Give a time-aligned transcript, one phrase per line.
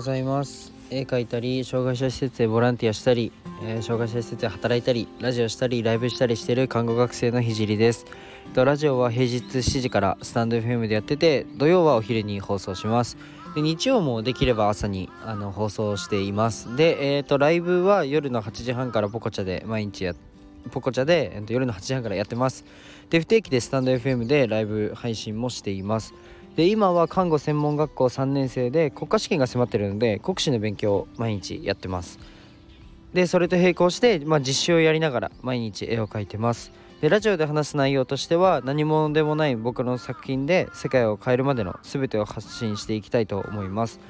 [0.00, 0.72] ございます。
[0.88, 3.32] 絵描いたり障害者施設でボランティアしたり、
[3.62, 8.06] えー、障害者施設で働いたりラジオしたりライブしたりしてる看護学生のひじりです。
[8.54, 13.18] ラジオは平日7時からスタンド FM でやってて土曜はお昼に放送します。
[13.54, 16.74] で日曜もできれば朝にあの放送しています。
[16.76, 20.14] でえ、ー、とライブは夜の8時半からポコチャで毎日や
[20.70, 22.64] ポコチャで、えー、と夜の8時半からやってます。
[23.10, 26.14] で不定期でスタンド FM でライブ配信もしています。
[26.56, 32.18] で今は看護専門学校3年生で国家試験が迫ってるので国試の勉強を毎日やってます。
[33.14, 36.72] でそれと並行して、まあ、実習をやりながら毎日絵を描いてます。
[37.00, 44.00] でラジオで話す内容としては何者でもない僕の作品で世界を変えるまでの全てを発信していきたいと思います。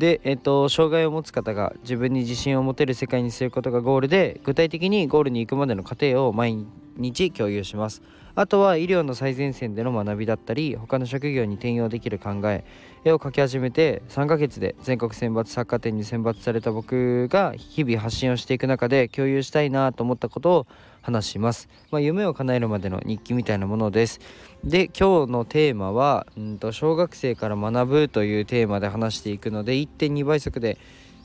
[0.00, 8.02] で、えっと、障害を持つ方が自分に自信を持てる世界にすることがゴールで具体的にゴールに行くまでの過程を毎日共有します。
[8.34, 12.64] あとは医療の最前線での学びだったり他の職業に転用できる考え
[13.04, 20.66] 絵を描き始めて3ヶ月で全国選抜作家展に選抜された僕が日々発信をしていく中で共有したいなと思ったことを
[21.02, 24.20] 話します、まあ、夢を叶えるまでの日記みたいなものです。
[24.64, 30.78] で今日のテーマはうんと小学生から学ぶというテーマで話していくので1.2倍速で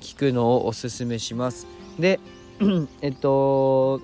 [0.00, 1.66] 聞くのをおすすめします。
[1.98, 2.18] で
[3.02, 4.00] えっと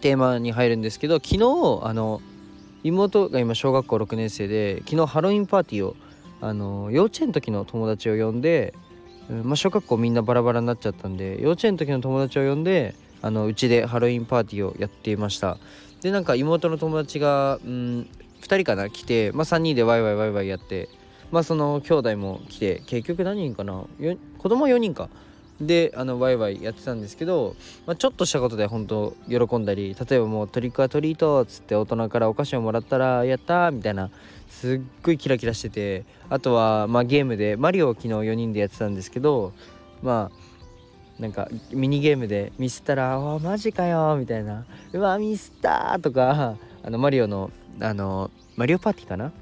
[0.00, 1.38] テーマに入るんですけど昨日
[1.82, 2.20] あの
[2.84, 5.96] 妹が今小学校6年生で昨日ハロウィンパーティーを
[6.40, 8.74] あの幼稚園の時の友達を呼んで、
[9.44, 15.58] まあ、小学校みんなバラバラになっちゃったんで幼稚園の時の友達を呼んであのうちでハロウィンパーティーをやっていました。
[16.02, 18.08] でなんか妹の友達が、うん、
[18.42, 20.88] 2人かな来て、まあ、3人でワイワイワイワイやって
[21.30, 23.84] まあその兄弟も来て結局何人かな？
[24.38, 25.08] 子供4人か。
[25.60, 27.54] であのワイワイやってたんですけど、
[27.86, 34.10] まあ、ちょっとしたことで本当喜んだり例えばもうトリックアトリートっつって大人からお菓子をもらったらやったみたいな
[34.48, 39.52] すっごいキラキラしててあとはまあゲームでマリオを昨日4人でやってたんですけど
[40.02, 40.41] まあ
[41.22, 47.50] なんかミニゲームでミスったら「あマジかよ」みたいな「うわミスった!」とかあのマリオの
[47.80, 49.32] あのマリオパーティーかな？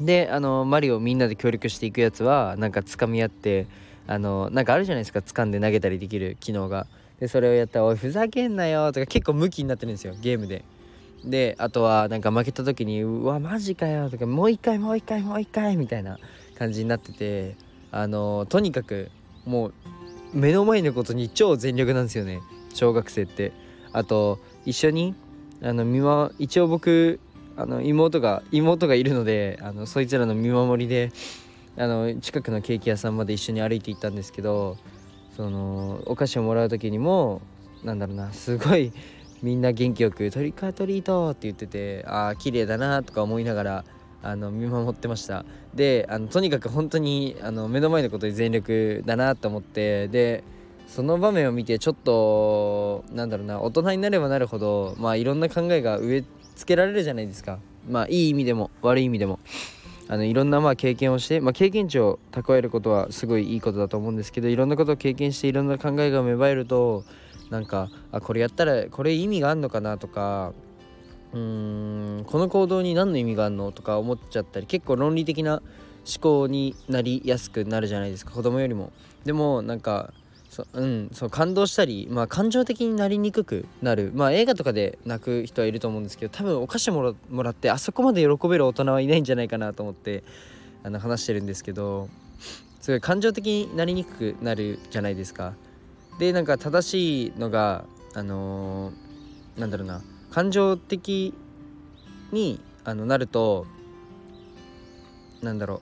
[0.00, 3.66] であのマリオみんなで協力していくやつはなんかつかみ合って
[4.06, 6.86] あのなんかあるじゃないですか掴んで投げたりできる機能が。
[7.20, 10.64] でそれをやったら「おいふざけんなよ」とか結構ムキになってるんですよゲームで。
[11.24, 16.18] であとはなんか負けた時に「うわマジかよ」とか「もう一回もう一回もう一回」みたいな
[16.58, 17.56] 感じになってて
[17.90, 19.10] あのとにかく
[19.46, 19.74] もう
[20.32, 22.40] 目の前のことに超全力なんですよね
[22.74, 23.52] 小学生って
[23.92, 25.14] あと一緒に
[25.62, 27.20] あの見、ま、一応僕
[27.56, 31.10] あの妹が妹がいるのであのそいつらの見守りで
[31.78, 34.76] あの近くのケーキ屋さんまで一緒に歩いて行ったんですけど
[35.36, 37.40] そのお菓子をもらう時にも
[37.84, 38.92] なんだろうなすごい
[39.42, 43.84] みんな元気よく「トリカートリート!」って言っててああ綺麗だなとか思いながら
[44.22, 45.44] あの見守ってました。
[45.74, 50.42] であのとにかく本当にあの目の前のことに全力だなと思ってで
[50.86, 56.24] その場面を見てちょっとなんだろうな大人になればなるほどまあいろんな考えが植え
[56.54, 57.58] 付けられるじゃないですか。
[57.88, 59.38] まあいい意味でも悪い意味でも。
[60.08, 67.04] あのいろんなまあ経験をして、まあ、経験値を蓄えることはすごいいいことだと思うんですけどいろんなことを経験していろんな考えが芽生えると
[67.50, 70.52] なんかあこれやったらこれ意味があるのかなとか
[71.32, 75.62] うーんこの行動に何の意味があるのとか思っちゃったり結構論理的な
[76.06, 78.92] 思考になりやすくなるじゃないですか子供よりも。
[79.24, 80.12] でもなんか
[80.48, 90.22] そうんそう感動したり、まあ、感情的になりにくくなる、まあ、映画とかで泣く人はいると思うんですけど多分お菓子もらってあそこまで喜べる大人はいないんじゃないかなと思って
[90.84, 92.08] あの話してるんですけど
[92.80, 95.54] すごい感情的になりにくくなるじゃないですか。
[96.18, 100.00] でなんか正しいのがあのー、なんだろうな
[100.36, 101.32] 感情的
[102.30, 103.66] にあのなると
[105.40, 105.80] なんだろ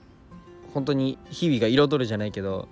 [0.69, 2.69] う本当に日々が彩るじゃないけど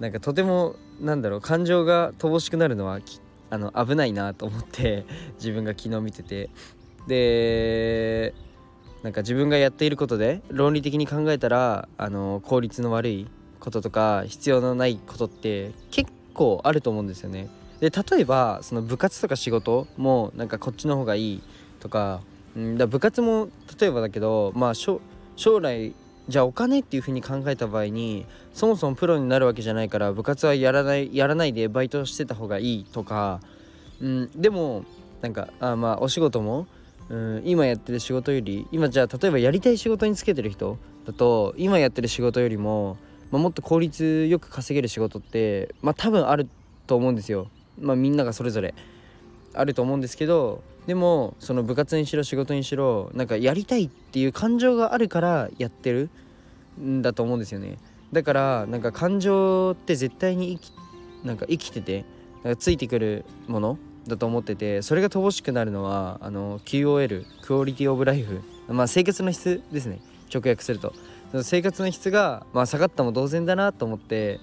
[0.00, 3.00] なんかとてもなんだろう感情が乏しくなるのは
[3.48, 5.06] あの危ないなと思って
[5.40, 6.50] 自分が昨日見てて
[7.08, 8.34] で
[9.02, 13.26] なんか自分がやっていることで論理的に考えたらあの効率の悪い
[13.60, 17.48] こととか必要のないことって結構あると思うんですよね。
[17.84, 21.42] で例えばその部活とか仕事もなんかこっちの方がいい
[21.80, 22.22] とか,、
[22.58, 23.48] ん、だ部活も
[23.78, 25.00] 例えばだけどまあ将
[25.60, 25.92] 来
[26.26, 33.40] じゃあお金っていうふうに考えた場合にそもそもプロになるわけじゃないから部活はやらないやらないでバイトしてた方がいいとか、
[34.00, 34.86] うん、でも
[35.20, 36.66] なんかあまあお仕事も、
[37.10, 42.96] うん、今やってる仕事より今じゃあ例えばやりたい仕事につけてる人だと今やってる仕事よりも、
[43.30, 46.48] まあ、もっと効率よく稼げる仕事ってまあ多分ある
[46.86, 47.48] と思うんですよ。
[47.80, 48.74] まあ、みんながそれぞれ
[49.54, 56.10] あると思うんですけどでもその部活にしろ仕事にしろなんかやりたいっていう感情があるからやってる
[56.80, 57.78] んだと思うんですよね。
[58.12, 60.72] だからなんか感情って絶対に生き
[61.24, 62.04] なんか生きてて
[62.42, 70.00] なんかついてくるものだと思っててそれが乏しくなるのはあの QOL クオリティオブライフまあ生活の質ですね。
[70.32, 70.92] 直訳すると。
[71.42, 74.38] 生活の質が、まあ、下がったも同然だなと思って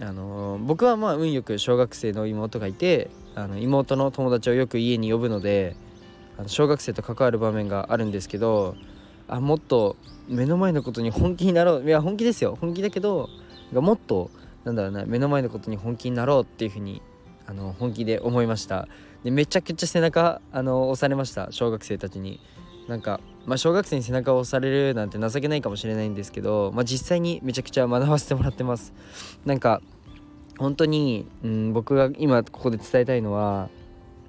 [0.00, 5.76] あの僕はまあ運よく小学生の妹がいてあの妹の友達をよく家に呼ぶので
[6.38, 8.76] あの小学生と関わる場面があるんですけど
[9.28, 9.96] あもっと
[10.28, 12.58] 目の前のことに本気になろういや本気ですよ。
[12.60, 13.28] 本気だけど
[13.72, 14.30] もっと
[14.64, 17.02] なんだろうな目の前のことに本気になろうっていうふうに
[17.46, 18.88] あの本気で思いました。
[19.22, 22.40] でめちゃくちゃ背中あの押されました小学生たちに。
[22.88, 28.92] なんか、まあ、小学生に背中を押されるなんて情けないかもしれないんですけど、まあ、実際にめちゃくちゃ学ばせてもらってます。
[29.44, 29.82] なんか
[30.58, 33.68] 本当に、うん、僕が今ここで伝えたいのは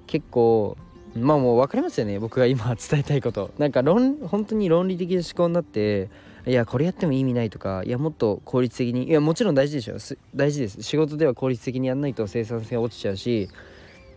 [0.06, 0.76] 結構
[1.14, 2.18] まあもう分かりますよね。
[2.18, 3.50] 僕が今 伝えたいこと。
[3.58, 6.10] なんか論本当に論理的な思考になって
[6.46, 9.96] いやこれやっても意味ないとかいやもっと効率的にいやもちろん大事でしょ。
[10.34, 10.82] 大事です。
[10.82, 13.48] 仕事では効率的にやんないと生産性が落ちちゃうし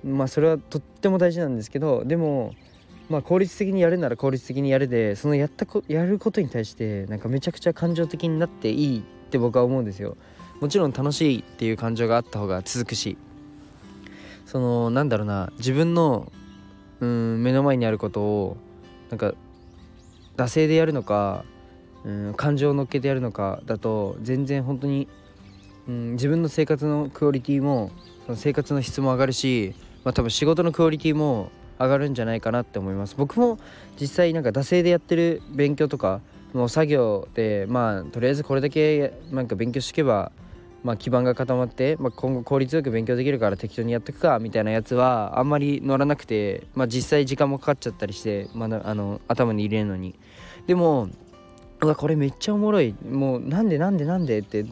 [0.03, 2.53] まあそれはとっても大事なんですけどでも
[3.09, 10.15] まあ効率的にやるなら効率的にやるでそのやったこやることに対してなんかめちゃくちゃ感情的になっていいって僕は思うんですよ。
[10.61, 13.17] もちろん楽しいっていう感情があった方が続くし。
[14.45, 16.31] そのなんだろうな自分の
[17.01, 18.57] うん目の前にあることを
[19.11, 19.35] なんか
[20.37, 21.45] 惰性でやるのか
[22.03, 25.07] うん感情を乗っけてやるのかだと全然本当に
[25.87, 27.91] うん自分の生活のクオリティも
[28.25, 33.15] その生活の質も上がるし、まあ、多分仕事のクオリティも上がるんじゃないかなって思います。
[33.17, 33.57] 僕も
[33.99, 36.21] 実際なんか惰性でやってる勉強とか
[36.53, 40.31] もう作業でまあとりあえずこれだけなんか勉強していけば
[40.81, 50.15] まあ、基盤が固まって、まあ、今後効率よく勉強できるから適当にやっていくかみたいなやつはあんまり乗らなくて、まあ、実際時間もかかっちゃったりして、まあ、あの頭に入れるのに。
[50.67, 51.09] でも
[51.81, 52.95] うわこれめっちゃおもろい。
[53.09, 54.65] もうなんでなんでなんでって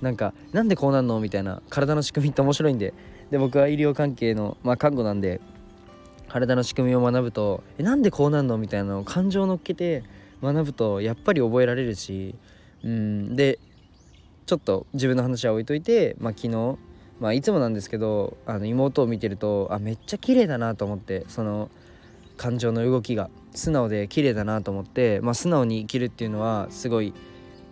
[0.00, 1.18] なんかなんでこうなんの？
[1.18, 2.94] みたいな体の仕組みって面白いんで。
[3.32, 5.40] で僕は医療関係の、まあ、看護なんで
[6.34, 8.58] 体の仕組みを学ぶとえなんでこうなんの？
[8.58, 10.02] みたいなのを感情を乗っけて
[10.42, 12.34] 学ぶとやっぱり覚えられるし
[12.82, 13.60] うんで
[14.44, 16.76] ちょっと自分の話は置いといて、まあ、昨日、
[17.20, 21.70] まあ、いつもなんですけどあの妹を見てるとあめっちゃ綺麗だなと思ってその
[22.36, 27.14] 感情の動きが素直で綺麗だなと思って、まあ、素直に生きるっていうのはすごい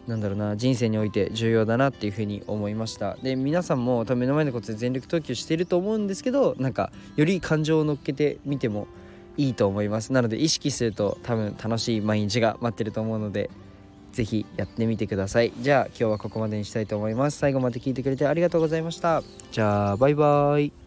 [0.07, 3.17] なんだろうな人生において重要だなっていうふうに思いました。
[3.23, 8.89] で皆さんも多分目の前のことで全力投球してると思うんですけどなんかより感情を乗っけてみても
[9.37, 10.13] いいと思います。
[10.13, 13.51] なので意識すると多分楽しい毎日が待ってると思うので
[14.13, 15.53] 是非やってみてください。
[15.61, 17.39] じゃあ今日はここまでにしたいと思います。
[17.39, 19.23] 最後まで聞いてくれてありがとうございました。
[19.53, 20.82] じゃあバイバーイ。